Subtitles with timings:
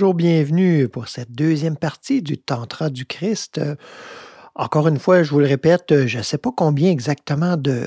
[0.00, 3.58] Bienvenue pour cette deuxième partie du Tantra du Christ.
[3.58, 3.74] Euh,
[4.54, 7.84] Encore une fois, je vous le répète, euh, je ne sais pas combien exactement de,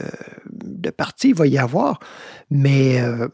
[0.52, 2.00] de parties il va y avoir,
[2.52, 3.30] mais euh,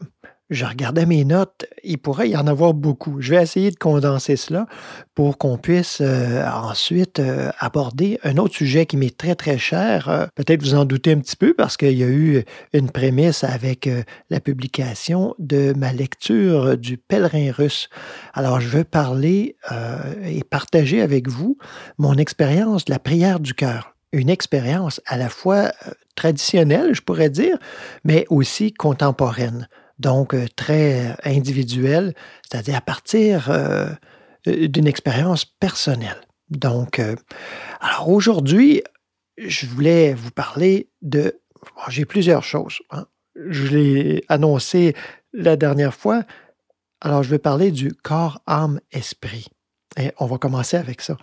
[0.50, 3.20] je regardais mes notes, il pourrait y en avoir beaucoup.
[3.20, 4.66] Je vais essayer de condenser cela
[5.14, 10.08] pour qu'on puisse euh, ensuite euh, aborder un autre sujet qui m'est très très cher.
[10.08, 13.44] Euh, Peut-être vous en doutez un petit peu parce qu'il y a eu une prémisse
[13.44, 13.88] avec
[14.28, 17.88] la publication de ma lecture du pèlerin russe.
[18.34, 19.56] Alors je veux parler
[20.24, 21.58] et partager avec vous
[21.98, 23.94] mon expérience de la prière du cœur.
[24.12, 25.72] Une expérience à la fois
[26.16, 27.58] traditionnelle, je pourrais dire,
[28.04, 29.68] mais aussi contemporaine
[30.00, 33.88] donc euh, très individuelle, c'est-à-dire à partir euh,
[34.48, 36.20] euh, d'une expérience personnelle.
[36.48, 37.14] Donc, euh,
[37.80, 38.82] alors aujourd'hui,
[39.38, 41.38] je voulais vous parler de...
[41.88, 42.78] J'ai plusieurs choses.
[42.90, 43.06] hein.
[43.48, 44.96] Je l'ai annoncé
[45.32, 46.24] la dernière fois.
[47.00, 49.46] Alors, je vais parler du corps, âme, esprit.
[49.98, 51.16] Et on va commencer avec ça.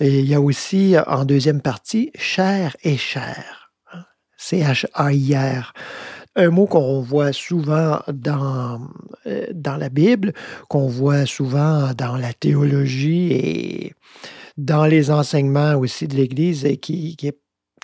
[0.00, 3.72] Il y a aussi en deuxième partie chair et chair.
[3.92, 4.04] hein.
[6.36, 8.80] Un mot qu'on voit souvent dans,
[9.26, 10.32] euh, dans la Bible,
[10.68, 13.94] qu'on voit souvent dans la théologie et
[14.56, 17.16] dans les enseignements aussi de l'Église et qui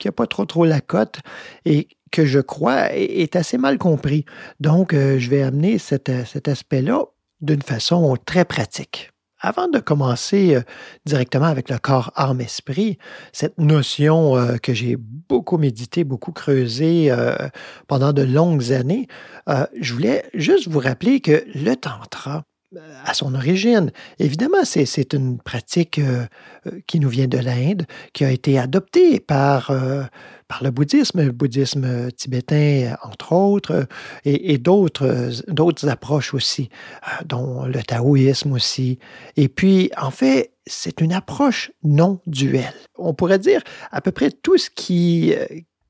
[0.05, 1.21] n'a pas trop trop la cote
[1.65, 4.25] et que je crois est, assez mal compris.
[4.61, 7.07] Donc, euh, je vais amener cet, euh, cet aspect-là
[7.41, 9.12] d'une façon très pratique.
[9.45, 10.63] Avant de commencer euh,
[11.05, 12.97] directement avec le corps, âme, esprit,
[13.33, 17.35] cette notion euh, que j'ai beaucoup médité, beaucoup creusé euh,
[17.89, 19.09] pendant de longues années,
[19.81, 22.45] je voulais juste vous rappeler que le tantra,
[23.05, 26.25] à son origine, évidemment, c'est une pratique euh,
[26.67, 30.05] euh, qui nous vient de l'Inde, qui a été adoptée par, euh,
[30.61, 33.87] le bouddhisme, le bouddhisme tibétain, entre autres,
[34.27, 36.69] et, d'autres approches aussi,
[37.25, 38.99] dont le taoïsme aussi.
[39.39, 42.75] Et puis, en fait, c'est une approche non duelle.
[42.99, 43.63] On pourrait dire
[43.93, 45.33] à peu près tout ce qui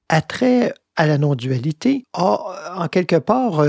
[0.09, 3.65] a trait à la non-dualité a en quelque part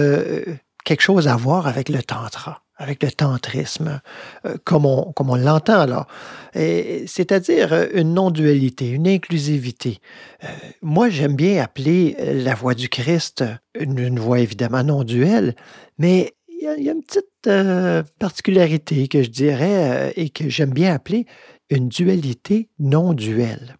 [0.85, 4.01] quelque chose à voir avec le tantra avec le tantrisme,
[4.45, 6.05] euh, comme on, comme on l'entend.
[6.53, 9.99] Et C'est-à-dire euh, une non-dualité, une inclusivité.
[10.43, 10.47] Euh,
[10.81, 13.43] moi, j'aime bien appeler la voix du Christ
[13.79, 15.55] une, voix évidemment non-duelle,
[15.97, 17.25] mais il y, a, une petite
[18.19, 21.25] particularité que je dirais et que j'aime bien appeler
[21.69, 23.77] une dualité non-duelle.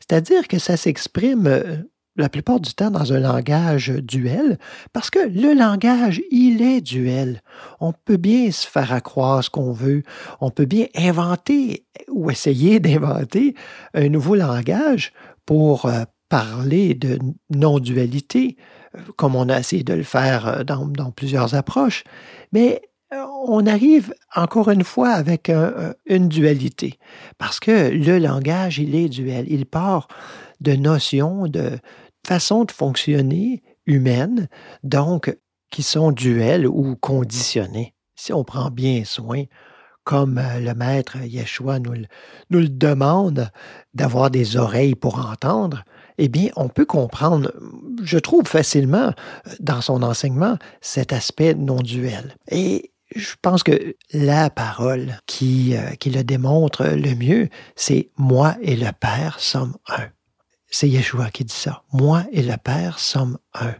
[0.00, 1.84] C'est-à-dire que ça s'exprime
[2.16, 4.58] la plupart du temps dans un langage duel,
[4.92, 7.42] parce que le langage, il est duel.
[7.80, 10.02] On peut bien se faire accroire ce qu'on veut,
[10.40, 13.54] on peut bien inventer ou essayer d'inventer
[13.94, 15.12] un nouveau langage
[15.44, 17.18] pour euh, parler de
[17.54, 18.56] non-dualité,
[18.96, 22.04] euh, comme on a essayé de le faire euh, dans, plusieurs approches,
[22.52, 22.82] mais
[23.48, 26.98] on arrive encore une fois avec un- un- une dualité,
[27.38, 30.08] parce que le langage, il est duel, il part
[30.60, 31.78] de notions, de
[32.26, 34.48] façons de fonctionner humaines,
[34.82, 35.36] donc
[35.70, 37.94] qui sont duelles ou conditionnées.
[38.16, 39.44] Si on prend bien soin,
[40.04, 42.06] comme euh, le maître Yeshua nous le,
[42.50, 43.50] nous le demande,
[43.94, 45.84] d'avoir des oreilles pour entendre,
[46.18, 47.52] eh bien, on peut comprendre,
[48.02, 49.12] je trouve facilement,
[49.60, 52.36] dans son enseignement, cet aspect non duel.
[52.48, 58.56] Et je pense que la parole qui, euh, qui le démontre le mieux, c'est moi
[58.62, 60.08] et le Père sommes un.
[60.78, 61.84] C'est Yeshua qui dit ça.
[61.90, 63.74] Moi et le Père sommes un.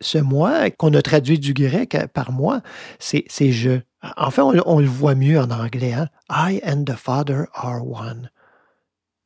[0.00, 2.62] Ce moi, qu'on a traduit du grec par moi,
[2.98, 3.80] c'est je.
[4.16, 5.92] Enfin, on, on le voit mieux en anglais.
[5.92, 6.08] Hein?
[6.30, 8.30] I and the Father are one.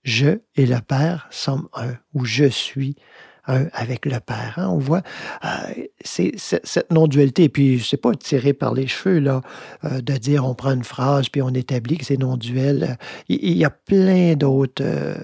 [0.02, 2.96] Je et le Père sommes un, ou je suis
[3.46, 4.54] un avec le Père.
[4.56, 4.68] hein.
[4.68, 5.02] On voit
[5.44, 9.42] euh, cette non-dualité, et puis c'est pas tiré par les cheveux, là,
[9.84, 12.98] euh, de dire on prend une phrase puis on établit que c'est non-duel.
[13.28, 15.14] Il, il y a plein d'autres euh,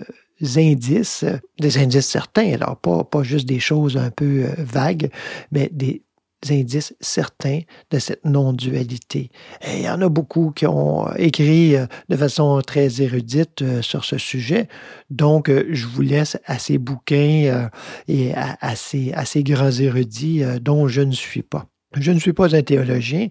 [0.56, 1.24] indices,
[1.58, 5.10] des indices certains, alors pas, pas juste des choses un peu euh, vagues,
[5.50, 6.02] mais des
[6.50, 7.60] indices certains
[7.90, 9.30] de cette non-dualité.
[9.66, 14.04] Il y en a beaucoup qui ont écrit euh, de façon très érudite euh, sur
[14.04, 14.68] ce sujet.
[15.10, 17.68] Donc, je vous laisse à ces bouquins
[18.08, 21.66] et à, ces, grands érudits dont je ne suis pas.
[21.94, 23.28] Je ne suis pas un théologien.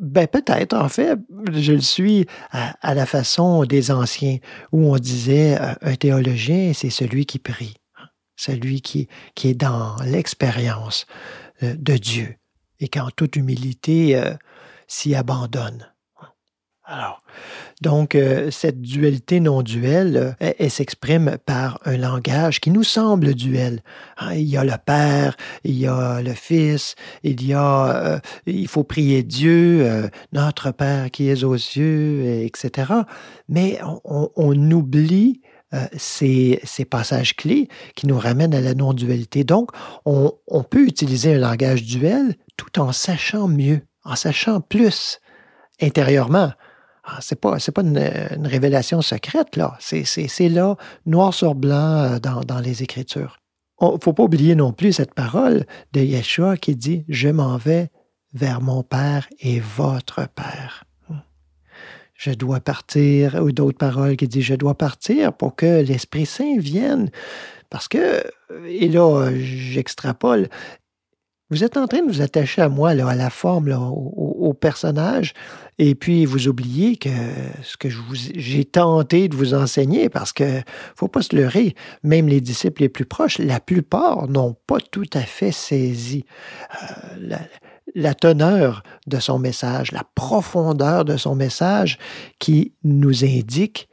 [0.00, 1.18] Ben peut-être, en fait,
[1.52, 4.38] je le suis à, la façon des anciens,
[4.72, 8.06] où on disait euh, un théologien, c'est celui qui prie, hein,
[8.36, 11.06] celui qui, qui est dans l'expérience
[11.62, 12.36] euh, de Dieu.
[12.80, 14.34] Et qui en toute humilité euh,
[14.88, 15.91] s'y abandonne.
[16.84, 17.22] Alors,
[17.80, 23.34] donc, euh, cette dualité non duelle, euh, elle, s'exprime par un langage qui nous semble
[23.34, 23.82] duel.
[24.18, 28.18] Hein, il y a le Père, il y a le Fils, il y a, euh,
[28.46, 32.92] il faut prier Dieu, notre Père qui est aux cieux, et etc.
[33.48, 35.40] Mais on, oublie
[35.96, 39.44] ces, ces passages clés qui nous ramènent à la non-dualité.
[39.44, 39.70] Donc,
[40.04, 45.20] on, on peut utiliser un langage duel tout en sachant mieux, en sachant plus
[45.80, 46.52] intérieurement.
[47.04, 49.76] Ah, c'est pas, c'est pas une, révélation secrète, là.
[49.80, 53.38] C'est, là, noir sur blanc, euh, dans, dans les Écritures.
[53.80, 57.56] Il ne faut pas oublier non plus cette parole de Yeshua qui dit Je m'en
[57.56, 57.90] vais
[58.32, 60.84] vers mon Père et votre Père.
[62.14, 66.58] Je dois partir, ou d'autres paroles qui disent Je dois partir pour que l'Esprit Saint
[66.58, 67.10] vienne.
[67.68, 68.22] Parce que,
[68.68, 70.48] et là, j'extrapole,
[71.52, 75.34] vous êtes en train de vous attacher à moi, à la forme, au, personnage,
[75.78, 77.10] et puis vous oubliez que
[77.62, 77.88] ce que
[78.34, 80.62] j'ai tenté de vous enseigner, parce que
[80.96, 85.08] faut pas se leurrer, même les disciples les plus proches, la plupart n'ont pas tout
[85.12, 86.24] à fait saisi
[86.82, 86.86] euh,
[87.20, 87.40] la,
[87.94, 91.98] la teneur de son message, la profondeur de son message
[92.38, 93.90] qui nous indique,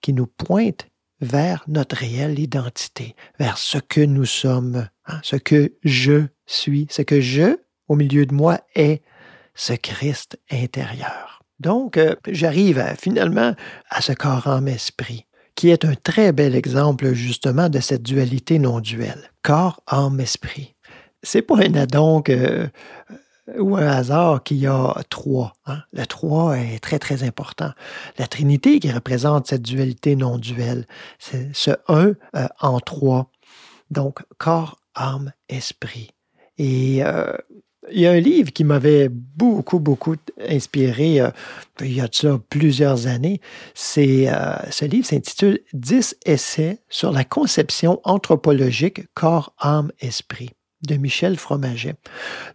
[0.00, 0.86] qui nous pointe
[1.20, 7.02] vers notre réelle identité, vers ce que nous sommes, hein, ce que je suis, ce
[7.02, 7.56] que je,
[7.88, 9.02] au milieu de moi, est
[9.54, 11.42] ce Christ intérieur.
[11.60, 13.54] Donc, euh, j'arrive finalement
[13.88, 18.58] à ce corps âme esprit, qui est un très bel exemple justement de cette dualité
[18.58, 19.30] non duelle.
[19.42, 20.74] Corps âme esprit.
[21.22, 22.68] C'est pas un addon que,
[23.58, 25.54] ou un hasard qu'il y a trois.
[25.66, 25.82] hein.
[25.92, 27.70] Le trois est très, très important.
[28.18, 30.86] La Trinité qui représente cette dualité non duelle,
[31.18, 33.30] c'est ce un euh, en trois.
[33.90, 36.13] Donc, corps, âme, esprit.
[36.58, 37.36] Et euh,
[37.90, 41.30] il y a un livre qui m'avait beaucoup, beaucoup inspiré euh,
[41.80, 43.40] il y a de ça plusieurs années.
[43.74, 50.50] C'est, euh, ce livre s'intitule 10 essais sur la conception anthropologique corps, âme, esprit
[50.86, 51.96] de Michel Fromaget.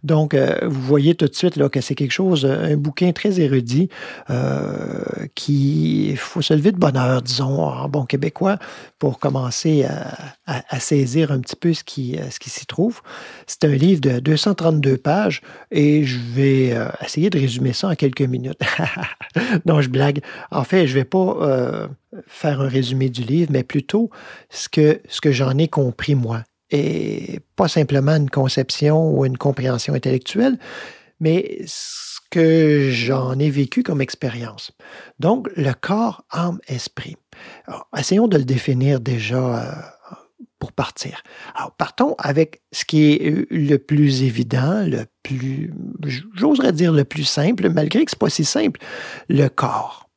[0.03, 3.39] Donc, euh, vous voyez tout de suite là, que c'est quelque chose, un bouquin très
[3.39, 3.89] érudit
[4.29, 5.03] euh,
[5.35, 8.57] qui, faut se lever de bonne heure, disons, en bon québécois,
[8.97, 9.85] pour commencer
[10.45, 13.01] à, saisir un petit peu ce qui, euh, ce qui s'y trouve.
[13.47, 15.41] C'est un livre de 232 pages
[15.71, 18.59] et je vais euh, essayer de résumer ça en quelques minutes.
[19.65, 20.21] non, je blague.
[20.51, 21.87] En fait, je vais pas euh,
[22.27, 24.09] faire un résumé du livre, mais plutôt
[24.49, 29.37] ce que, ce que j'en ai compris moi et pas simplement une conception ou une
[29.37, 30.57] compréhension intellectuelle,
[31.19, 34.71] mais ce que j'en ai vécu comme expérience.
[35.19, 37.17] Donc, le corps, âme, esprit.
[37.97, 39.71] Essayons de le définir déjà euh,
[40.59, 41.23] pour partir.
[41.77, 45.73] Partons avec ce qui est le plus évident, le plus,
[46.35, 48.79] j'oserais dire le plus simple, malgré que ce n'est pas si simple,
[49.27, 50.09] le corps.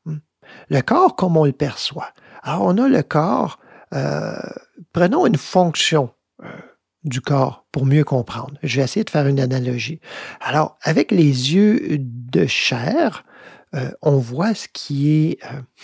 [0.69, 2.13] Le corps comme on le perçoit.
[2.43, 3.59] Alors, on a le corps,
[3.95, 4.35] euh,
[4.93, 6.22] prenons une fonction euh,
[7.05, 8.55] du corps pour mieux comprendre.
[8.63, 10.01] Je vais essayer de faire une analogie.
[10.41, 13.25] Alors, avec les yeux de chair,
[13.75, 15.39] euh, on voit ce qui est,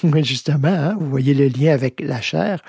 [0.04, 2.60] euh, justement, hein, vous voyez le lien avec la chair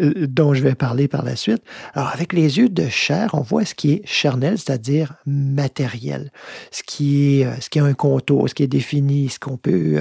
[0.00, 1.62] euh, dont je vais parler par la suite.
[1.94, 6.30] Alors, avec les yeux de chair, on voit ce qui est charnel, c'est-à-dire matériel,
[6.70, 10.00] ce qui est, ce qui a un contour, ce qui est défini, ce qu'on peut,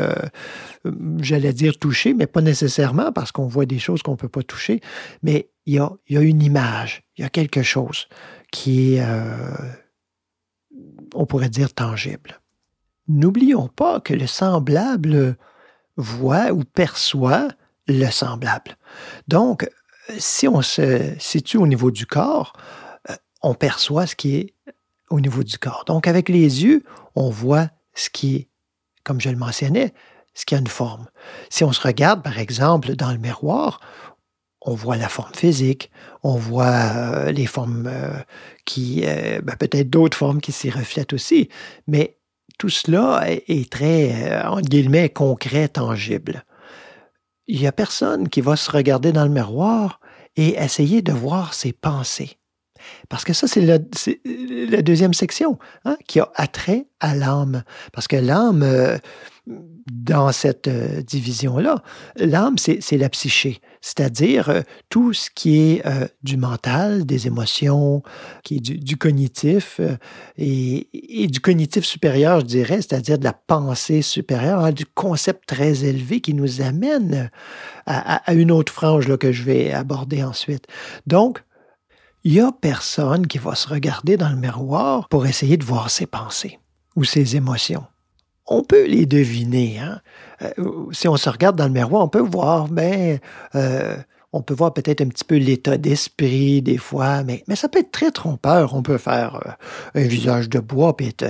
[1.19, 4.43] j'allais dire toucher, mais pas nécessairement parce qu'on voit des choses qu'on ne peut pas
[4.43, 4.81] toucher,
[5.23, 8.07] mais il y a, il y a une image, il y a quelque chose
[8.51, 9.03] qui est,
[11.15, 12.39] on pourrait dire, tangible.
[13.09, 15.35] N'oublions pas que le semblable
[15.97, 17.49] voit ou perçoit
[17.87, 18.77] le semblable.
[19.27, 19.67] Donc,
[20.17, 22.53] si on se situe au niveau du corps,
[23.09, 24.53] euh, on perçoit ce qui est
[25.09, 25.85] au niveau du corps.
[25.87, 26.83] Donc, avec les yeux,
[27.15, 28.47] on voit ce qui est,
[29.03, 29.93] comme je le mentionnais,
[30.35, 31.07] ce qui a une forme.
[31.49, 33.81] Si on se regarde, par exemple, dans le miroir,
[34.61, 35.89] on voit la forme physique,
[36.21, 38.19] on voit euh, les formes euh,
[38.65, 41.49] qui, ben, peut-être d'autres formes qui s'y reflètent aussi,
[41.87, 42.18] mais
[42.59, 46.43] tout cela est, très, euh, entre guillemets, concret, tangible.
[47.47, 49.99] Il n'y a personne qui va se regarder dans le miroir
[50.35, 52.37] et essayer de voir ses pensées.
[53.07, 57.63] Parce que ça, c'est la, c'est la deuxième section hein, qui a attrait à l'âme.
[57.93, 58.97] Parce que l'âme, euh,
[59.47, 61.81] dans cette euh, division-là,
[62.17, 68.03] l'âme, c'est la psyché, c'est-à-dire euh, tout ce qui est euh, du mental, des émotions,
[68.43, 69.95] qui du, cognitif, euh,
[70.38, 75.86] et, du cognitif supérieur, je dirais, c'est-à-dire de la pensée supérieure, hein, du concept très
[75.86, 77.29] élevé qui nous amène
[77.86, 80.65] à, une autre frange que je vais aborder ensuite.
[81.07, 81.43] Donc,
[82.24, 85.89] il n'y a personne qui va se regarder dans le miroir pour essayer de voir
[85.89, 86.59] ses pensées
[86.95, 87.86] ou ses émotions.
[88.50, 89.79] On peut les deviner.
[89.79, 90.01] Hein?
[90.41, 93.20] Euh, si on se regarde dans le miroir, on peut voir, ben,
[94.34, 97.79] on peut voir peut-être un petit peu l'état d'esprit des fois, mais, mais ça peut
[97.79, 98.74] être très trompeur.
[98.74, 101.25] On peut faire euh, un visage de bois et être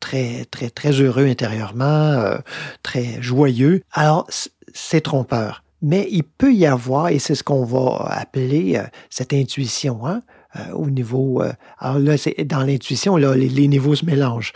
[0.00, 2.36] très, très, très heureux intérieurement,
[2.82, 3.82] très joyeux.
[3.92, 4.26] Alors,
[4.74, 5.64] c'est trompeur.
[5.80, 10.20] Mais il peut y avoir, et c'est ce qu'on va appeler cette intuition, hein,
[10.56, 11.42] euh, au niveau.
[11.42, 14.52] euh, alors là, c'est dans l'intuition, là, les, les niveaux se mélangent.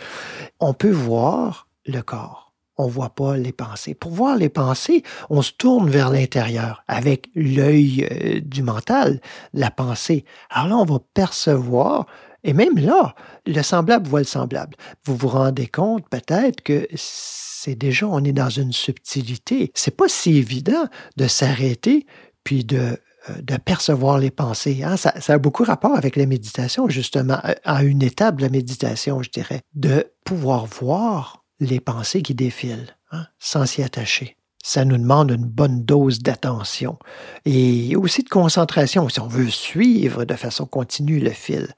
[0.59, 2.53] On peut voir le corps.
[2.79, 3.95] On voit pas les pensées.
[3.95, 5.01] Pour voir les pensées,
[5.31, 9.19] on se tourne vers l'intérieur avec l'œil euh, du mental,
[9.53, 10.25] la pensée.
[10.51, 12.05] Alors là, on va percevoir,
[12.43, 13.15] et même là,
[13.47, 14.75] le semblable voit le semblable.
[15.05, 19.71] Vous vous rendez compte peut-être que c'est déjà, on est dans une subtilité.
[19.73, 20.87] C'est pas si évident
[21.17, 22.05] de s'arrêter
[22.43, 24.83] puis de, euh, de percevoir les pensées.
[24.83, 24.97] hein.
[24.97, 29.21] Ça, a beaucoup rapport avec la méditation, justement, à- à une étape de la méditation,
[29.21, 34.37] je dirais, de pouvoir voir les pensées qui défilent hein, sans s'y attacher.
[34.63, 36.97] Ça nous demande une bonne dose d'attention
[37.45, 41.69] et aussi de concentration si on veut suivre de façon continue le fil.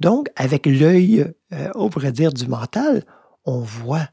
[0.00, 3.04] Donc, avec l'œil, euh, on pourrait dire, du mental,
[3.44, 4.08] on voit,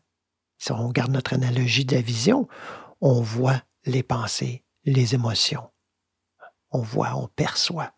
[0.60, 2.48] si on regarde notre analogie de la vision,
[3.02, 5.64] on voit les pensées, les émotions.
[6.72, 7.94] On voit, on perçoit.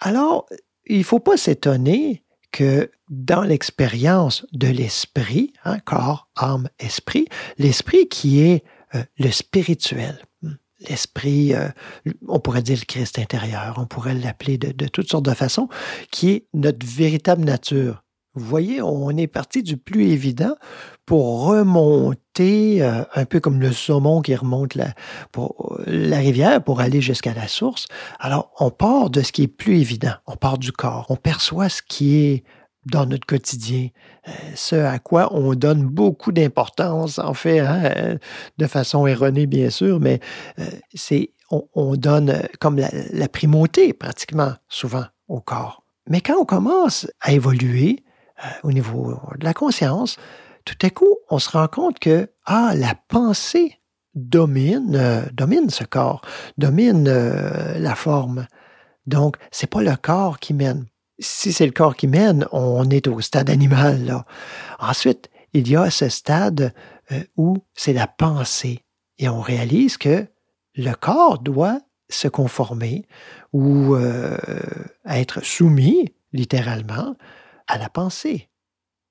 [0.00, 0.46] Alors,
[0.86, 7.26] il ne faut pas s'étonner que dans l'expérience de l'esprit, hein, corps, âme, esprit,
[7.58, 8.64] l'esprit qui est
[8.94, 10.52] euh, le spirituel, hmm,
[10.88, 11.68] l'esprit, euh,
[12.28, 15.68] on pourrait dire le Christ intérieur, on pourrait l'appeler de, de toutes sortes de façons,
[16.10, 18.02] qui est notre véritable nature.
[18.34, 20.54] Vous voyez, on est parti du plus évident
[21.06, 24.94] pour remonter, euh, un peu comme le saumon qui remonte la,
[25.86, 27.86] la rivière pour aller jusqu'à la source.
[28.18, 30.14] Alors, on part de ce qui est plus évident.
[30.26, 31.06] On part du corps.
[31.08, 32.44] On perçoit ce qui est
[32.86, 33.88] dans notre quotidien,
[34.26, 38.18] euh, ce à quoi on donne beaucoup d'importance, en fait, hein, euh,
[38.58, 40.18] de façon erronée, bien sûr, mais
[40.92, 45.84] c'est on, on donne comme la, primauté, pratiquement, souvent, au corps.
[46.08, 48.02] Mais quand on commence à évoluer
[48.64, 50.16] au niveau de la conscience,
[50.64, 53.78] tout à coup, on se rend compte que, ah, la pensée
[54.14, 56.22] domine, euh, domine ce corps,
[56.58, 58.46] domine euh, la forme.
[59.06, 60.86] Donc, c'est pas le corps qui mène.
[61.18, 64.24] Si c'est le corps qui mène, on est au stade animal.
[64.78, 66.72] Ensuite, il y a ce stade
[67.12, 68.80] euh, où c'est la pensée.
[69.18, 70.26] Et on réalise que
[70.74, 73.06] le corps doit se conformer
[73.52, 73.96] ou
[75.06, 77.14] être soumis, littéralement,
[77.68, 78.48] à la pensée.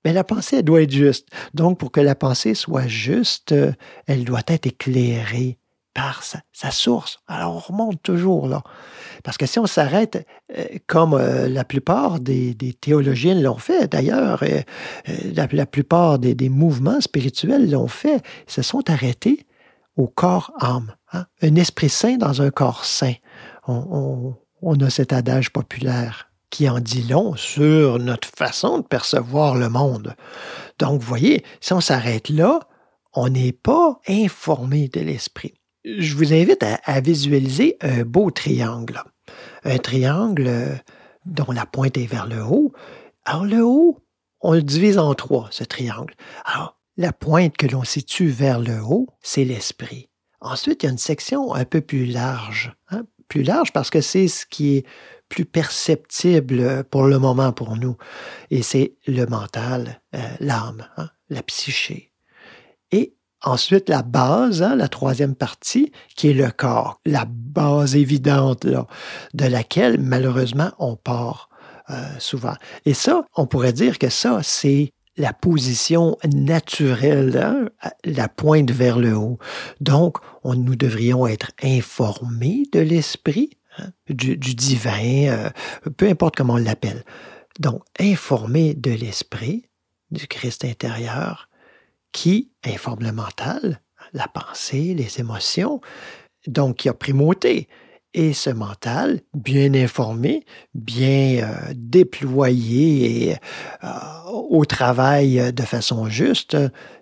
[0.03, 1.27] Mais la pensée, elle doit être juste.
[1.53, 3.71] Donc, pour que la pensée soit juste, euh,
[4.07, 5.57] elle doit être éclairée
[5.93, 7.19] par sa, source.
[7.27, 8.63] Alors, on remonte toujours là.
[9.23, 10.25] Parce que si on s'arrête,
[10.57, 14.43] euh, comme euh, la plupart des, théologiens l'ont fait, d'ailleurs,
[15.35, 19.45] la, plupart des, mouvements spirituels l'ont fait, se sont arrêtés
[19.97, 20.95] au corps-âme.
[21.11, 21.25] hein.
[21.41, 23.15] Un esprit saint dans un corps saint.
[23.67, 29.69] On a cet adage populaire qui en dit long sur notre façon de percevoir le
[29.69, 30.15] monde.
[30.77, 32.59] Donc, vous voyez, si on s'arrête là,
[33.13, 35.55] on n'est pas informé de l'esprit.
[35.83, 39.01] Je vous invite à, visualiser un beau triangle.
[39.63, 40.75] Un triangle euh,
[41.25, 42.71] dont la pointe est vers le haut.
[43.25, 43.99] Alors, le haut,
[44.41, 46.13] on le divise en trois, ce triangle.
[46.45, 50.09] Alors, la pointe que l'on situe vers le haut, c'est l'esprit.
[50.39, 52.75] Ensuite, il y a une section un peu plus large.
[52.89, 54.85] hein, Plus large parce que c'est ce qui est
[55.31, 57.95] plus perceptible pour le moment pour nous.
[58.51, 62.11] Et c'est le mental, euh, l'âme, hein, la psyché.
[62.91, 66.99] Et ensuite, la base, hein, la troisième partie, qui est le corps.
[67.05, 71.49] La base évidente, de laquelle, malheureusement, on part
[71.89, 72.55] euh, souvent.
[72.85, 77.69] Et ça, on pourrait dire que ça, c'est la position naturelle, hein,
[78.03, 79.39] la pointe vers le haut.
[79.79, 85.49] Donc, on, nous devrions être informés de l'esprit, hein, du, divin, euh,
[85.97, 87.03] peu importe comment on l'appelle.
[87.59, 89.69] Donc, informés de l'esprit,
[90.11, 91.49] du Christ intérieur,
[92.11, 93.81] qui informe le mental,
[94.13, 95.81] la pensée, les émotions,
[96.47, 97.67] donc qui a primauté.
[98.13, 103.35] Et ce mental, bien informé, bien euh, déployé et
[103.85, 103.87] euh,
[104.49, 106.57] au travail de façon juste,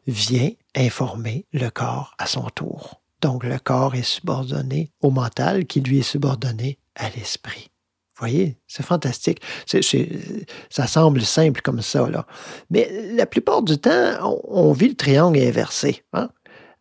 [0.06, 3.02] vient informer le corps à son tour.
[3.22, 7.70] Donc le corps est subordonné au mental qui lui est subordonné à l'esprit.
[8.20, 9.42] Voyez, c'est fantastique.
[10.70, 12.26] ça semble simple comme ça, là.
[12.70, 16.04] Mais la plupart du temps, on, vit le triangle inversé.
[16.12, 16.30] Hein?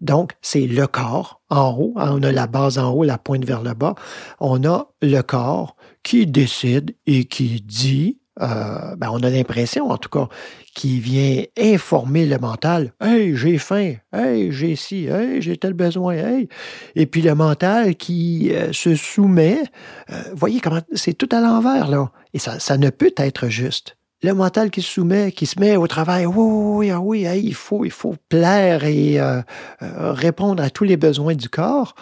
[0.01, 1.93] Donc, c'est le corps en haut.
[1.97, 3.95] Hein, on a la base en haut, la pointe vers le bas.
[4.41, 9.99] On a le corps qui décide et qui dit, euh, ben on a l'impression en
[9.99, 10.29] tout cas,
[10.75, 12.93] qui vient informer le mental.
[13.01, 13.95] Hey, j'ai faim.
[14.13, 15.07] Hey, j'ai ci.
[15.07, 16.15] Hey, j'ai tel besoin.
[16.15, 16.49] Hey.
[16.95, 19.63] Et puis le mental qui euh, se soumet.
[20.11, 22.11] Euh, voyez comment c'est tout à l'envers là.
[22.33, 25.77] Et ça, ça ne peut être juste le mental qui se soumet, qui se met
[25.77, 29.43] au travail, oui, oui, oui, il, faut, il faut plaire et euh,
[29.81, 31.95] répondre à tous les besoins du corps.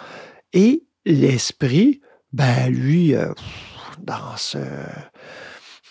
[0.51, 2.01] Et l'esprit,
[2.33, 3.13] ben lui,
[4.01, 4.57] dans, ce,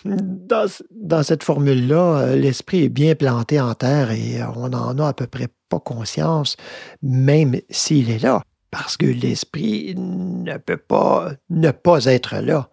[0.07, 5.27] dans, cette formule-là, l'esprit est bien planté en terre et on n'en a à peu
[5.27, 6.57] près pas conscience,
[7.01, 12.69] même s'il est là, parce que l'esprit ne peut pas ne pas être là.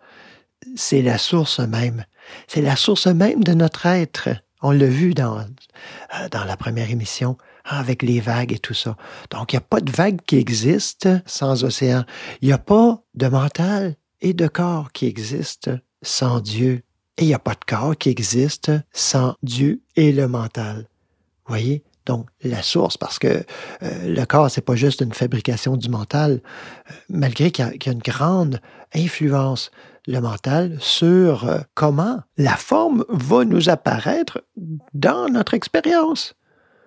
[0.76, 2.04] C'est la source même
[2.46, 4.28] c'est la source même de notre être.
[4.62, 8.96] On l'a vu dans, euh, dans la première émission, avec les vagues et tout ça.
[9.30, 12.04] Donc, il n'y a pas de vague qui existe sans océan.
[12.40, 15.70] Il n'y a pas de mental et de corps qui existe
[16.02, 16.82] sans Dieu.
[17.18, 20.88] Et il n'y a pas de corps qui existe sans Dieu et le mental.
[21.46, 21.84] Voyez?
[22.06, 23.44] Donc, la source, parce que euh,
[24.14, 26.42] le corps, c'est pas juste une fabrication du mental,
[26.90, 28.60] euh, malgré qu'il y, a une grande
[28.94, 29.70] influence
[30.06, 34.44] le mental sur euh, comment la forme va nous apparaître
[34.92, 36.34] dans notre expérience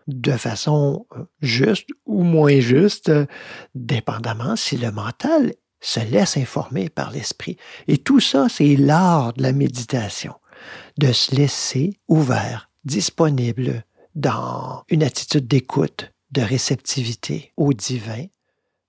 [0.08, 1.06] de façon
[1.42, 3.12] juste ou moins juste,
[3.76, 7.58] dépendamment si le mental se laisse informer par l'esprit.
[7.88, 10.34] Et tout ça, c'est l'art de la méditation,
[10.98, 13.84] de se laisser ouvert, disponible
[14.16, 18.26] dans une attitude d'écoute, de réceptivité au divin,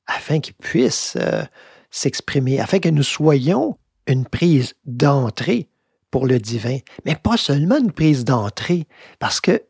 [0.07, 1.44] afin qu'il puisse euh,
[1.90, 5.68] s'exprimer, afin que nous soyons une prise d'entrée
[6.11, 8.87] pour le divin, mais pas seulement une prise d'entrée,
[9.18, 9.62] parce que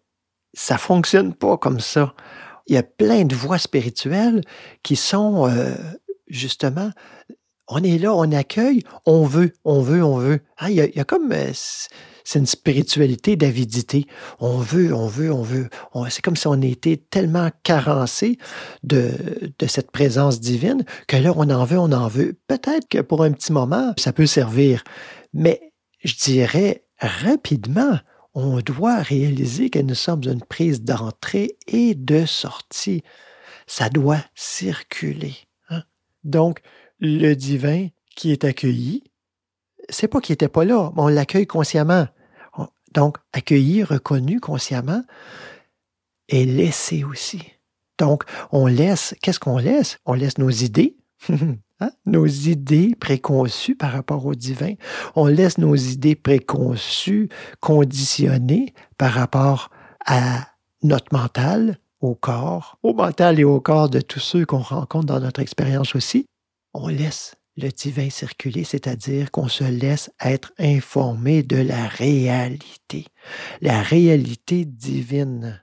[0.54, 2.14] ça fonctionne pas comme ça.
[2.68, 4.42] Il y a plein de voies spirituelles
[4.82, 5.74] qui sont euh,
[6.28, 6.90] justement,
[7.68, 10.40] on est là, on accueille, on veut, on veut, on veut.
[10.56, 11.50] Ah, il, y a, comme euh,
[12.24, 14.06] c'est une spiritualité d'avidité.
[14.40, 15.68] On veut, on veut, on veut.
[16.08, 18.38] c'est comme si on était tellement carencé
[18.84, 22.38] de, de cette présence divine que là, on en veut, on en veut.
[22.46, 24.82] Peut-être que pour un petit moment, ça peut servir.
[25.34, 25.72] Mais
[26.04, 27.98] je dirais rapidement,
[28.34, 33.02] on doit réaliser que nous sommes une prise d'entrée et de sortie.
[33.66, 35.47] Ça doit circuler.
[36.24, 36.60] Donc,
[37.00, 39.04] le divin qui est accueilli,
[39.88, 42.06] c'est pas qu'il n'était pas là, mais on l'accueille consciemment.
[42.94, 45.02] Donc, accueilli, reconnu consciemment
[46.28, 47.42] et laissé aussi.
[47.98, 49.98] Donc, on laisse, qu'est-ce qu'on laisse?
[50.06, 50.96] On laisse nos idées,
[51.80, 51.90] hein?
[52.06, 54.74] nos idées préconçues par rapport au divin.
[55.16, 57.28] On laisse nos idées préconçues,
[57.60, 59.70] conditionnées par rapport
[60.06, 60.46] à
[60.82, 65.20] notre mental, au corps, au mental et au corps de tous ceux qu'on rencontre dans
[65.20, 66.26] notre expérience aussi.
[66.74, 73.06] On laisse le divin circuler, c'est-à-dire qu'on se laisse être informé de la réalité,
[73.60, 75.62] la réalité divine.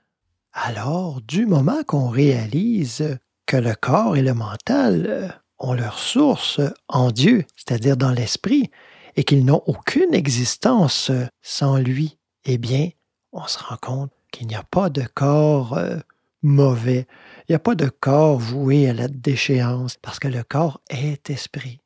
[0.52, 7.10] Alors, du moment qu'on réalise que le corps et le mental ont leur source en
[7.10, 8.70] Dieu, c'est-à-dire dans l'esprit,
[9.16, 12.90] et qu'ils n'ont aucune existence sans lui, eh bien,
[13.32, 15.96] on se rend compte qu'il n'y a pas de corps euh,
[16.46, 17.06] mauvais,
[17.48, 21.30] il n'y a pas de corps voué à la déchéance, parce que le corps est
[21.30, 21.80] esprit.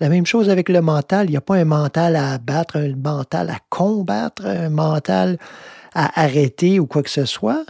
[0.00, 1.26] La même chose avec le mental.
[1.26, 5.38] Il n'y a pas un mental à abattre, un mental à combattre, un mental
[5.94, 7.64] à arrêter ou quoi que ce soit.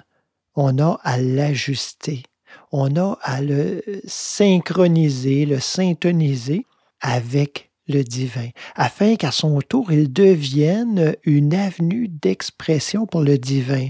[0.55, 2.23] On a à l'ajuster.
[2.73, 6.65] On a à le synchroniser, le syntoniser
[7.01, 13.89] avec le divin, afin qu'à son tour, il devienne une avenue d'expression pour le divin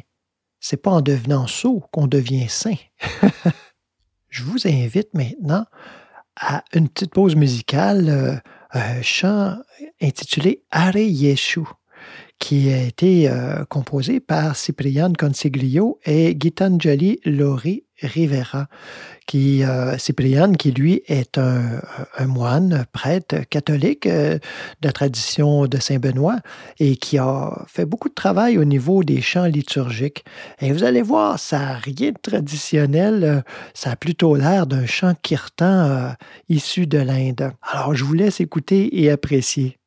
[0.61, 2.77] c'est pas en devenant sot qu'on devient saint.
[4.29, 5.64] Je vous invite maintenant
[6.37, 8.37] à une petite pause musicale, euh,
[8.73, 9.57] un chant
[10.01, 11.62] intitulé Are Yeshu,
[12.38, 18.68] qui a été euh, composé par Cipriano Consiglio et Gitanjali Lori Rivera,
[19.26, 19.96] qui euh,
[20.58, 21.80] qui lui est un,
[22.26, 24.38] moine, prêtre catholique euh,
[24.80, 26.38] de tradition de Saint Benoît
[26.78, 30.24] et qui a fait beaucoup de travail au niveau des chants liturgiques.
[30.61, 33.40] Et vous allez voir, ça n'a rien de traditionnel, euh,
[33.74, 36.11] ça a plutôt l'air d'un chant kirtan euh,
[36.48, 37.52] issu de l'Inde.
[37.62, 39.78] Alors je vous laisse écouter et apprécier.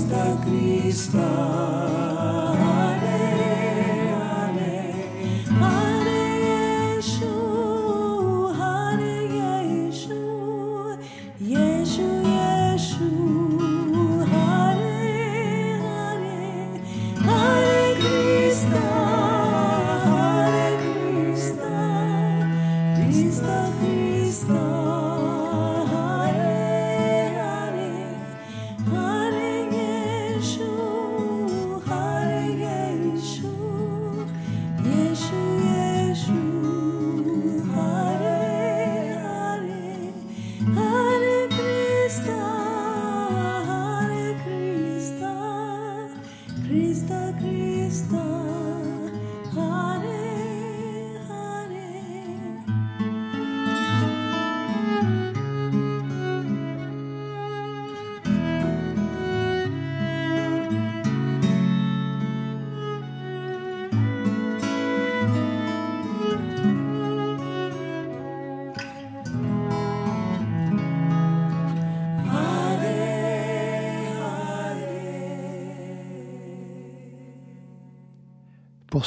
[0.00, 1.80] cristal, cristal.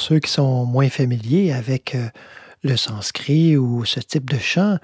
[0.04, 2.08] ceux qui sont moins familiers avec euh,
[2.62, 4.76] le sanskrit ou ce type de chant,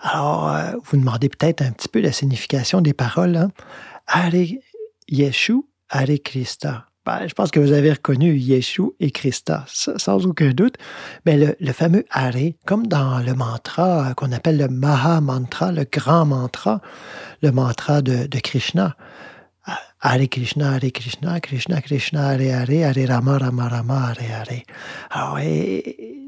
[0.00, 3.36] alors euh, vous demandez peut-être un petit peu la signification des paroles.
[3.36, 3.50] Hein?
[4.06, 4.58] Hare
[5.08, 6.86] Yeshu, Hare Krista.
[7.06, 10.74] Ben, je pense que vous avez reconnu Yeshu et Krista, sans aucun doute.
[11.24, 15.84] Mais le, fameux Hare, comme dans le mantra euh, qu'on appelle le Maha Mantra, le
[15.90, 16.82] grand mantra,
[17.42, 18.94] le mantra de Krishna,
[20.00, 24.62] Hare Krishna, Hare Krishna, Krishna Krishna, Hare Hare, Hare Rama, Rama Rama, Hare Hare.
[25.10, 25.38] Alors,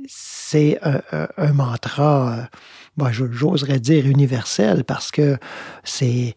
[0.07, 2.49] c'est un, mantra,
[2.97, 5.39] moi, j'oserais dire universel, parce que
[5.85, 6.35] c'est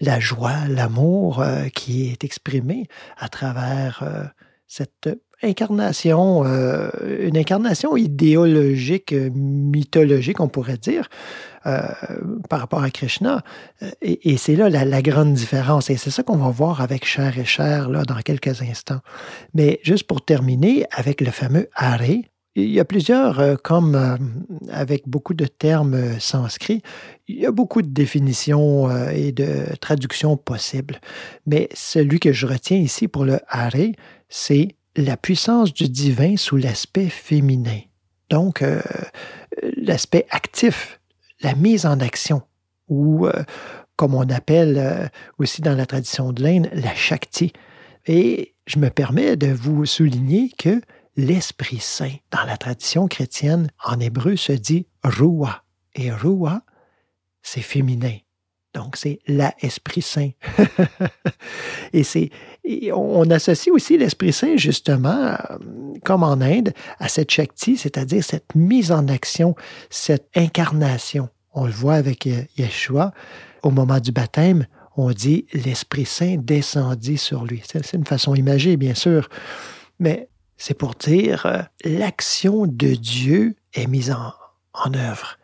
[0.00, 4.24] la joie, l'amour euh, qui est exprimé à travers euh,
[4.66, 5.08] cette
[5.42, 11.08] incarnation, euh, une incarnation idéologique, mythologique, on pourrait dire,
[11.66, 11.80] euh,
[12.48, 13.42] par rapport à Krishna.
[14.02, 15.90] Et, et c'est là la, grande différence.
[15.90, 19.00] Et c'est ça qu'on va voir avec Cher et Cher là, dans quelques instants.
[19.54, 22.02] Mais juste pour terminer avec le fameux Hare,
[22.58, 24.16] il y a plusieurs, euh, comme euh,
[24.70, 26.82] avec beaucoup de termes euh, sanscrits,
[27.28, 31.00] il y a beaucoup de définitions et de traductions possibles.
[31.46, 33.92] Mais celui que je retiens ici pour le Hare,
[34.28, 37.80] c'est la puissance du divin sous l'aspect féminin.
[38.30, 38.62] Donc,
[39.76, 41.00] l'aspect actif,
[41.40, 42.42] la mise en action,
[42.88, 43.26] ou
[43.96, 47.52] comme on appelle aussi dans la tradition de l'Inde, la Shakti.
[48.06, 50.80] Et je me permets de vous souligner que
[51.16, 52.14] l'Esprit Saint.
[52.30, 55.64] Dans la tradition chrétienne, en hébreu, se dit Rua.
[55.94, 56.62] Et Rua,
[57.42, 58.16] c'est féminin.
[58.74, 60.30] Donc, c'est l'Esprit Saint.
[61.92, 62.30] et c'est,
[62.92, 65.36] on associe aussi l'Esprit Saint, justement, euh,
[66.04, 69.54] comme en Inde, à cette Shakti, c'est-à-dire cette mise en action,
[69.90, 71.28] cette incarnation.
[71.54, 73.12] On le voit avec Yeshua.
[73.62, 77.62] Au moment du baptême, on dit l'Esprit Saint descendit sur lui.
[77.64, 79.28] C'est une façon imagée, bien sûr.
[79.98, 84.32] Mais c'est pour dire euh, l'action de Dieu est mise en,
[84.74, 85.38] en œuvre.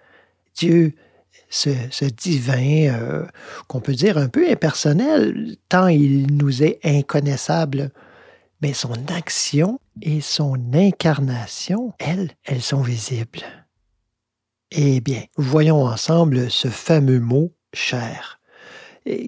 [0.57, 0.95] Dieu,
[1.55, 3.27] ce, divin, euh,
[3.69, 7.91] qu'on peut dire un peu impersonnel, tant il nous est inconnaissable,
[8.61, 13.45] mais son action et son incarnation, elles, elles sont visibles.
[14.71, 18.41] Eh bien, voyons ensemble ce fameux mot cher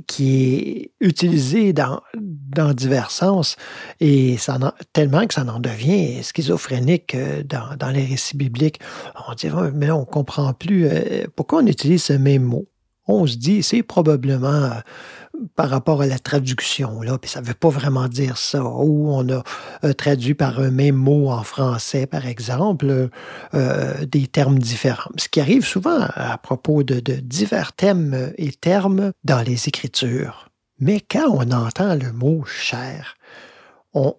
[0.07, 3.57] qui est utilisé dans, dans divers sens,
[4.01, 8.81] et ça en, tellement que ça en devient schizophrénique euh, dans, dans les récits bibliques.
[9.29, 12.67] On dit, mais on ne comprend plus euh, pourquoi on utilise ce même mot.
[13.09, 14.71] On se dit, c'est probablement euh,
[15.55, 19.11] par rapport à la traduction, là, puis ça ne veut pas vraiment dire ça, ou
[19.11, 19.43] on a
[19.85, 23.11] euh, traduit par un même mot en français, par exemple,
[23.55, 25.11] euh, des termes différents.
[25.17, 30.49] Ce qui arrive souvent à propos de, divers thèmes et termes dans les Écritures.
[30.79, 33.17] Mais quand on entend le mot chair,
[33.95, 34.15] on,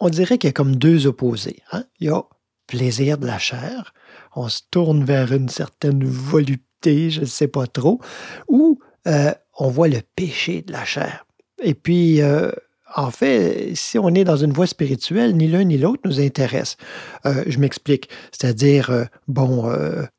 [0.00, 1.62] on dirait qu'il y a comme deux opposés.
[1.72, 1.84] Hein?
[2.00, 2.22] Il y a
[2.66, 3.94] plaisir de la chair,
[4.34, 8.00] on se tourne vers une certaine volupté, je ne sais pas trop,
[8.48, 11.26] ou euh, on voit le péché de la chair.
[11.62, 12.50] Et puis, euh,
[12.96, 16.76] en fait, si on est dans une voie spirituelle, ni l'un ni l'autre nous intéresse.
[17.26, 18.08] Euh, je m'explique.
[18.30, 19.68] C'est-à-dire, bon,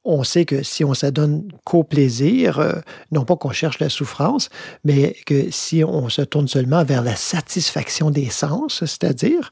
[0.03, 4.49] on sait que si on s'adonne qu'au plaisir, non pas qu'on cherche la souffrance,
[4.83, 9.51] mais que si on se tourne seulement vers la satisfaction des sens, c'est-à-dire,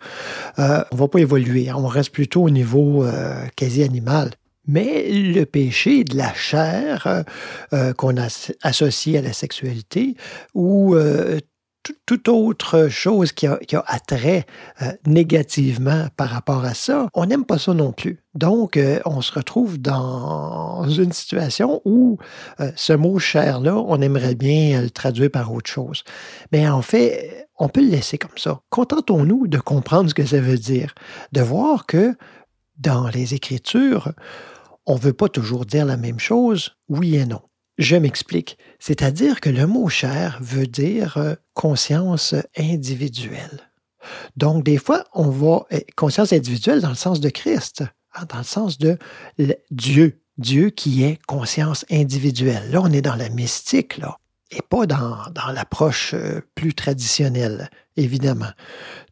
[0.58, 1.72] on va pas évoluer.
[1.72, 3.06] On reste plutôt au niveau
[3.56, 4.32] quasi animal.
[4.66, 7.24] Mais le péché de la chair euh,
[7.74, 8.28] euh, qu'on a
[8.62, 10.16] associé à la sexualité
[10.54, 11.40] ou euh,
[12.06, 14.46] toute autre chose qui a, attrait
[14.82, 18.24] euh, négativement par rapport à ça, on n'aime pas ça non plus.
[18.36, 22.18] Donc, on se retrouve dans une situation où
[22.76, 26.04] ce mot chair-là, on aimerait bien le traduire par autre chose.
[26.52, 28.62] Mais en fait, on peut le laisser comme ça.
[28.70, 30.96] Contentons-nous de comprendre ce que ça veut dire,
[31.34, 32.16] de voir que
[32.78, 34.14] dans les Écritures,
[34.86, 37.42] on ne veut pas toujours dire la même chose, oui et non.
[37.78, 38.58] Je m'explique.
[38.80, 43.72] C'est-à-dire que le mot chair veut dire euh, conscience individuelle.
[44.36, 48.40] Donc, des fois, on va eh, conscience individuelle dans le sens de Christ, hein, dans
[48.40, 48.98] le sens de
[49.72, 52.70] Dieu, Dieu qui est conscience individuelle.
[52.72, 54.18] Là, on est dans la mystique, là,
[54.52, 58.52] et pas dans, dans l'approche euh, plus traditionnelle, évidemment.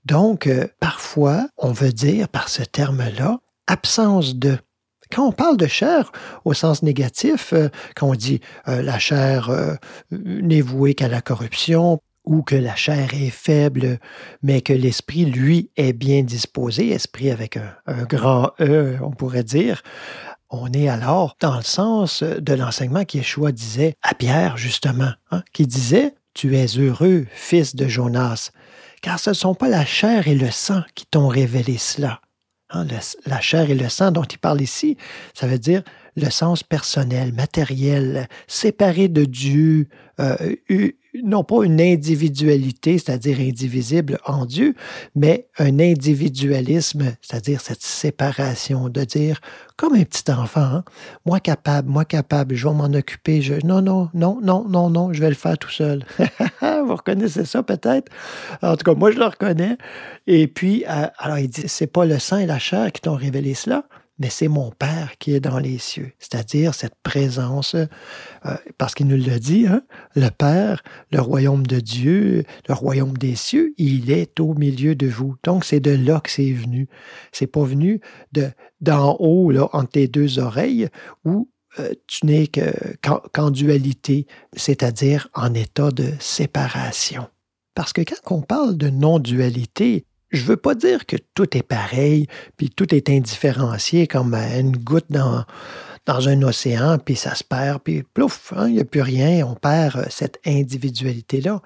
[0.06, 4.58] Donc, euh, parfois, on veut dire par ce terme-là absence de.
[5.12, 6.12] Quand on parle de chair
[6.46, 9.76] au sens négatif, euh, quand on dit euh, la chair euh,
[10.12, 14.00] n'est vouée qu'à la corruption, ou que la chair est faible,
[14.44, 19.82] mais que l'esprit, lui, est bien disposé, esprit avec un, grand E, on pourrait dire,
[20.50, 25.66] on est alors dans le sens de l'enseignement qu'Yeshua disait à Pierre, justement, hein, qui
[25.66, 28.52] disait, Tu es heureux, fils de Jonas,
[29.02, 32.22] car ce ne sont pas la chair et le sang qui t'ont révélé cela,
[32.74, 32.86] Hein,
[33.26, 34.98] la chair et le sang dont il parle ici,
[35.34, 35.84] ça veut dire
[36.16, 39.88] le sens personnel, matériel, séparé de Dieu,
[40.20, 40.56] euh,
[41.24, 44.76] non pas une individualité, c'est-à-dire indivisible en Dieu,
[45.16, 49.40] mais un individualisme, c'est-à-dire cette séparation, de dire,
[49.76, 50.84] comme un petit enfant, hein,
[51.26, 55.14] moi capable, moi capable, je vais m'en occuper, je, non, non, non, non, non, non,
[55.14, 56.06] je vais le faire tout seul.
[56.62, 58.12] Vous reconnaissez ça peut-être?
[58.62, 59.78] En tout cas, moi, je le reconnais.
[60.28, 63.16] Et puis, euh, alors il dit, c'est pas le sang et la chair qui t'ont
[63.16, 63.84] révélé cela,
[64.22, 69.08] mais c'est mon Père qui est dans les cieux, c'est-à-dire cette présence, euh, parce qu'il
[69.08, 69.82] nous l'a dit, hein,
[70.16, 75.08] le Père, le royaume de Dieu, le royaume des cieux, il est au milieu de
[75.08, 75.36] vous.
[75.44, 76.88] Donc c'est de là que c'est venu.
[77.32, 78.00] C'est pas venu
[78.32, 80.88] de d'en haut là entre tes deux oreilles
[81.26, 82.48] où euh, tu n'es
[83.02, 87.28] qu'en dualité, c'est-à-dire en état de séparation.
[87.74, 92.28] Parce que quand on parle de non-dualité, je veux pas dire que tout est pareil,
[92.58, 95.46] puis tout est indifférencié comme une goutte dans,
[96.06, 99.46] dans un océan, puis ça se perd, puis plouf, hein, il n'y a plus rien,
[99.46, 101.62] on perd euh, cette individualité-là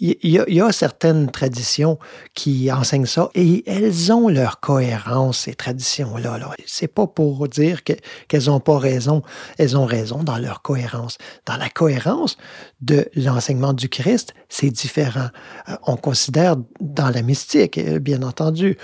[0.00, 2.00] il y, a, certaines traditions
[2.34, 6.38] qui enseignent ça et elles ont leur cohérence, ces traditions-là.
[6.38, 9.22] -là, C'est pas pour dire qu'elles n'ont pas raison.
[9.56, 11.16] Elles ont raison dans leur cohérence.
[11.46, 12.36] Dans la cohérence
[12.80, 15.28] de l'enseignement du Christ, c'est différent.
[15.68, 18.76] Euh, on considère dans la mystique, euh, bien entendu,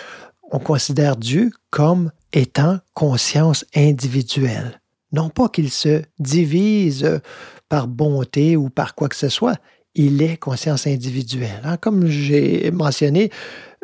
[0.52, 4.80] on considère Dieu comme étant conscience individuelle.
[5.12, 7.20] Non pas qu'il se divise
[7.68, 9.58] par bonté ou par quoi que ce soit
[9.94, 11.60] il est conscience individuelle.
[11.64, 11.76] Hein.
[11.76, 13.30] Comme j'ai mentionné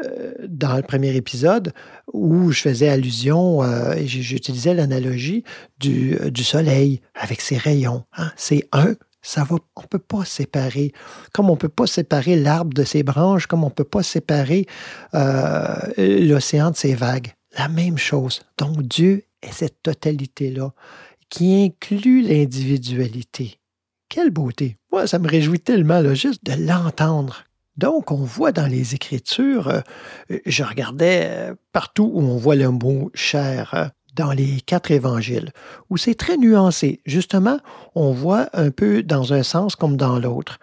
[0.05, 1.73] euh, dans le premier épisode,
[2.13, 5.43] où je faisais allusion, euh, j'utilisais l'analogie
[5.79, 8.05] du, du, soleil avec ses rayons.
[8.17, 8.31] Hein.
[8.37, 8.95] C'est un,
[9.27, 10.93] ça va, on ne peut pas séparer.
[11.33, 14.05] Comme on ne peut pas séparer l'arbre de ses branches, comme on ne peut pas
[14.05, 14.67] séparer
[15.15, 17.33] euh, l'océan de ses vagues.
[17.59, 18.43] La même chose.
[18.59, 20.73] Donc Dieu est cette totalité-là
[21.29, 23.59] qui inclut l'individualité.
[24.09, 24.77] Quelle beauté!
[24.93, 27.45] Moi, ça me réjouit tellement là, juste de l'entendre.
[27.77, 29.81] Donc, on voit dans les Écritures, euh,
[30.47, 35.53] je regardais euh, partout où on voit le mot chair, euh, dans les quatre évangiles,
[35.91, 37.01] où c'est très nuancé.
[37.05, 37.59] Justement,
[37.95, 40.59] on voit un peu dans un sens comme dans l'autre.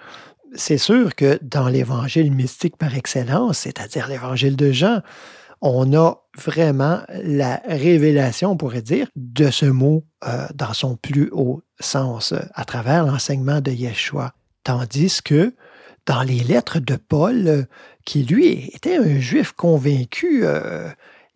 [0.56, 5.02] C'est sûr que dans l'évangile mystique par excellence, c'est-à-dire l'évangile de Jean,
[5.64, 11.30] on a vraiment la révélation, on pourrait dire, de ce mot euh, dans son plus
[11.32, 14.34] haut sens euh, à travers l'enseignement de Yeshua.
[14.66, 15.56] Tandis que
[16.06, 17.64] dans les lettres de Paul, euh,
[18.04, 20.44] qui lui était un juif convaincu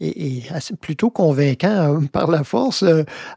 [0.01, 0.43] et,
[0.81, 2.83] plutôt convaincant par la force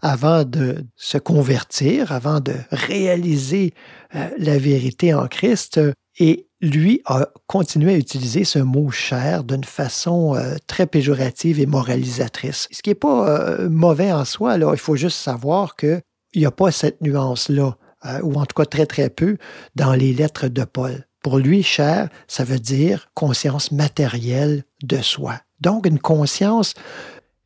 [0.03, 3.74] avant de se convertir, avant de réaliser
[4.12, 5.81] la vérité en Christ,
[6.20, 11.66] et lui a continué à utiliser ce mot cher d'une façon euh, très péjorative et
[11.66, 12.68] moralisatrice.
[12.70, 14.70] Ce qui n'est pas euh, mauvais en soi, là.
[14.72, 16.02] il faut juste savoir qu'il
[16.37, 19.38] n'y a pas cette nuance-là, euh, ou en tout cas très très peu,
[19.74, 21.06] dans les lettres de Paul.
[21.22, 25.40] Pour lui, cher, ça veut dire conscience matérielle de soi.
[25.61, 26.74] Donc une conscience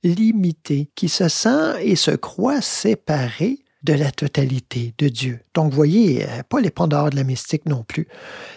[0.02, 5.40] limitée qui se sent et se croit séparée de la totalité de Dieu.
[5.54, 8.08] Donc, voyez, euh, pas les dehors de la mystique non plus.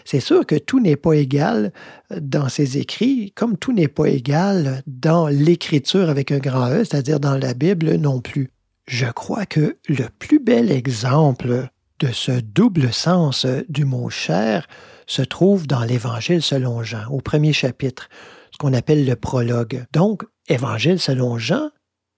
[0.05, 1.71] C'est sûr que tout n'est pas égal
[2.11, 6.83] euh, dans ses écrits, comme tout n'est pas égal dans l'écriture avec un grand E,
[6.83, 8.49] c'est-à-dire dans la Bible non plus.
[8.87, 11.67] Je crois que le plus bel exemple
[11.99, 14.67] de ce double sens du mot cher
[15.07, 18.09] se trouve dans l'Évangile selon Jean, au premier chapitre,
[18.51, 19.85] ce qu'on appelle le prologue.
[19.91, 21.69] Donc, Évangile selon Jean,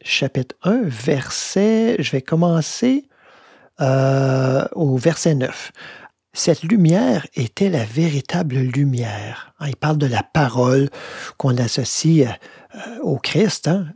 [0.03, 3.07] chapitre 1, verset, je vais commencer
[3.81, 5.71] euh, au verset 9.
[6.33, 9.53] Cette lumière était la véritable lumière.
[9.59, 10.89] Hein, il parle de la parole
[11.37, 12.27] qu'on associe
[12.75, 13.87] euh, au Christ, hein,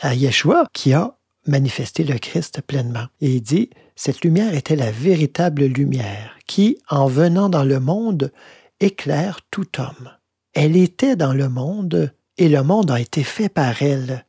[0.00, 3.06] à Yeshua, qui a manifesté le Christ pleinement.
[3.20, 8.32] Et il dit, cette lumière était la véritable lumière qui, en venant dans le monde,
[8.80, 10.10] éclaire tout homme.
[10.54, 14.24] Elle était dans le monde et le monde a été fait par elle,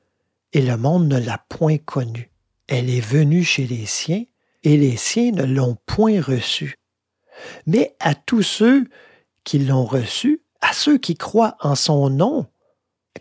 [0.54, 2.32] et le monde ne l'a point connue.
[2.68, 4.24] Elle est venue chez les siens,
[4.64, 6.80] et les siens ne l'ont point reçue.
[7.66, 8.88] Mais à tous ceux
[9.44, 12.46] qui l'ont reçue, à ceux qui croient en son nom,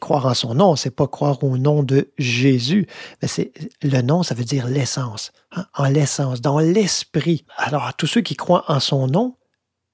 [0.00, 2.86] croire en son nom, c'est pas croire au nom de Jésus,
[3.20, 7.44] mais c'est le nom, ça veut dire l'essence, hein, en l'essence, dans l'esprit.
[7.56, 9.36] Alors à tous ceux qui croient en son nom,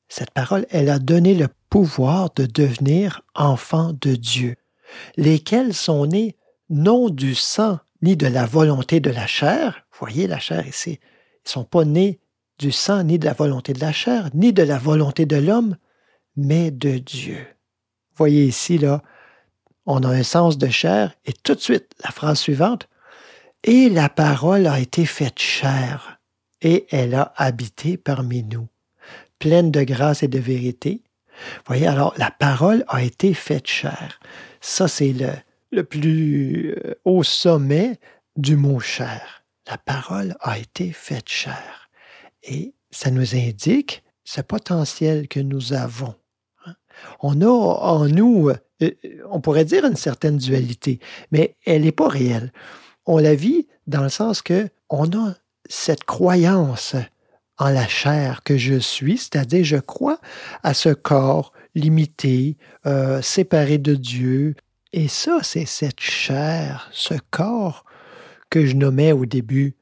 [0.09, 4.57] cette parole, elle a donné le pouvoir de devenir enfants de Dieu,
[5.17, 6.37] lesquels sont nés
[6.75, 9.87] non du sang ni de la volonté de la chair.
[9.99, 10.99] Voyez la chair ici.
[11.01, 12.21] Ils ne sont pas nés
[12.59, 15.77] du sang ni de la volonté de la chair, ni de la volonté de l'homme,
[16.37, 17.47] mais de Dieu.
[18.17, 19.03] Voyez ici, là,
[19.87, 22.89] on a un sens de chair, et tout de suite, la phrase suivante,
[23.63, 26.21] Et la parole a été faite chair,
[26.61, 28.69] et elle a habité parmi nous,
[29.39, 31.03] pleine de grâce et de vérité.
[31.67, 34.21] Voyez, alors la parole a été faite chair.
[34.61, 35.31] Ça, c'est le,
[35.75, 37.99] le plus euh, haut sommet
[38.37, 39.45] du mot chair.
[39.69, 41.91] La parole a été faite chair.
[42.43, 46.15] Et ça nous indique ce potentiel que nous avons.
[46.67, 46.75] hein.
[47.21, 48.51] On a en nous,
[48.83, 48.91] euh,
[49.31, 51.01] on pourrait dire une certaine dualité,
[51.31, 52.53] mais elle n'est pas réelle.
[53.07, 55.35] On la vit dans le sens que on a
[55.69, 56.95] cette croyance
[57.59, 60.19] en la chair que je suis, c'est-à-dire je crois
[60.63, 62.57] à ce corps limité,
[62.87, 64.55] euh, séparé de Dieu.
[64.97, 67.85] Et ça, c'est cette chair, ce corps
[68.49, 69.75] que je nommais au début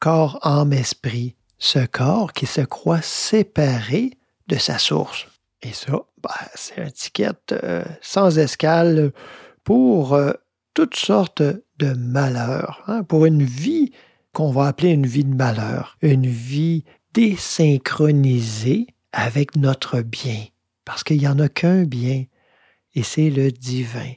[0.00, 1.36] corps, âme, esprit.
[1.56, 5.28] Ce corps qui se croit séparé de sa source.
[5.62, 9.12] Et ça, ben, c'est une étiquette euh, sans escale
[9.62, 10.32] pour euh,
[10.74, 13.92] toutes sortes de malheurs, hein, pour une vie
[14.32, 16.82] qu'on va appeler une vie de malheur, une vie
[17.14, 20.42] désynchronisée avec notre bien,
[20.84, 22.24] parce qu'il n'y en a qu'un bien,
[22.96, 24.10] et c'est le divin.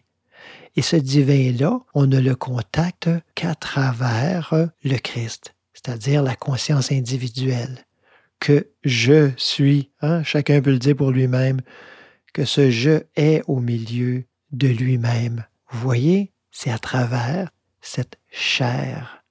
[0.80, 7.86] Et ce divin-là, on ne le contacte qu'à travers le Christ, c'est-à-dire la conscience individuelle,
[8.40, 11.60] que je suis, hein, chacun peut le dire pour lui-même,
[12.34, 14.24] que ce je est au milieu
[14.54, 15.44] de lui-même.
[15.70, 17.50] Vous voyez, c'est à travers
[17.82, 19.26] cette chair,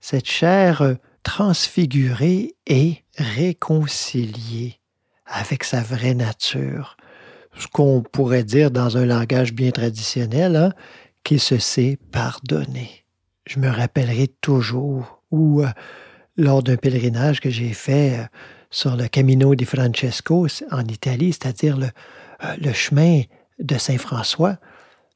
[0.00, 4.80] cette chair transfigurée et réconciliée
[5.26, 6.96] avec sa vraie nature.
[7.58, 10.72] Ce qu'on pourrait dire dans un langage bien traditionnel, hein,
[11.24, 13.04] qui se sait pardonner.
[13.46, 15.68] Je me rappellerai toujours où, euh,
[16.36, 18.24] lors d'un pèlerinage que j'ai fait euh,
[18.70, 21.86] sur le Camino di Francesco en Italie, c'est-à-dire le,
[22.44, 23.22] euh, le chemin
[23.58, 24.58] de Saint-François,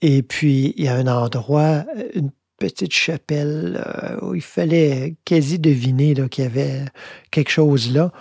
[0.00, 1.84] et puis il y a un endroit,
[2.14, 3.82] une petite chapelle
[4.20, 6.84] où il fallait quasi deviner qu'il y avait
[7.30, 8.12] quelque chose là.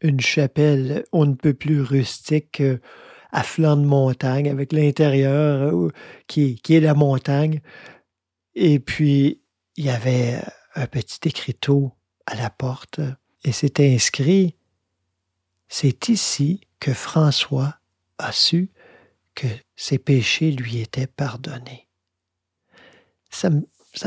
[0.00, 2.62] Une chapelle on ne peut plus rustique,
[3.34, 5.90] à flanc de montagne, avec l'intérieur euh,
[6.28, 7.60] qui, est la montagne.
[8.54, 9.40] Et puis,
[9.76, 10.40] il y avait
[10.76, 11.92] un petit écriteau
[12.26, 13.00] à la porte
[13.42, 14.54] et c'était inscrit
[15.68, 17.74] C'est ici que François
[18.18, 18.70] a su
[19.34, 21.88] que ses péchés lui étaient pardonnés.
[23.30, 23.50] Ça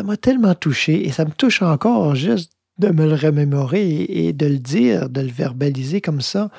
[0.03, 4.45] m'a tellement touché et ça me touche encore juste de me le remémorer et de
[4.45, 6.49] le dire, de le verbaliser comme ça.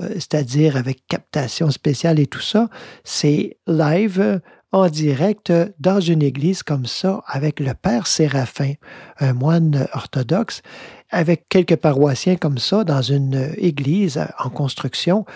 [0.00, 2.68] euh, c'est-à-dire avec captation spéciale et tout ça.
[3.04, 4.38] C'est live euh,
[4.72, 8.72] en direct dans une église comme ça avec le père Séraphin,
[9.20, 10.62] un moine orthodoxe,
[11.10, 15.26] avec quelques paroissiens comme ça dans une église en construction.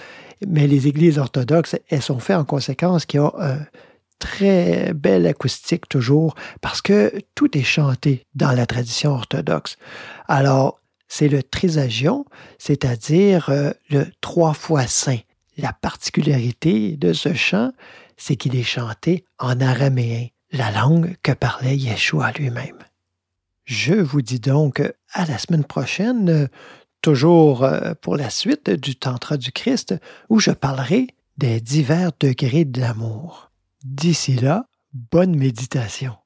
[0.47, 3.59] Mais les églises orthodoxes, elles sont faites en conséquence qui ont un
[4.18, 9.76] très belle acoustique toujours parce que tout est chanté dans la tradition orthodoxe.
[10.28, 12.24] Alors, c'est le trisagion,
[12.58, 15.18] c'est-à-dire euh, le trois fois saint.
[15.56, 17.72] La particularité de ce chant,
[18.16, 22.78] c'est qu'il est chanté en araméen, la langue que parlait Yeshua lui-même.
[23.64, 24.80] Je vous dis donc
[25.12, 26.48] à la semaine prochaine,
[27.02, 29.94] toujours euh, pour la suite du Tantra du Christ,
[30.28, 31.08] où je parlerai
[31.38, 33.45] des divers degrés de l'amour.
[33.89, 36.16] D'ici là, bonne méditation.